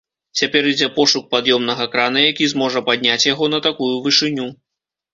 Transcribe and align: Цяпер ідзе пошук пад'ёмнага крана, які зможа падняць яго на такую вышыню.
Цяпер 0.39 0.69
ідзе 0.71 0.87
пошук 0.95 1.27
пад'ёмнага 1.35 1.87
крана, 1.93 2.25
які 2.31 2.51
зможа 2.57 2.85
падняць 2.91 3.23
яго 3.33 3.55
на 3.57 3.65
такую 3.71 3.95
вышыню. 4.09 4.53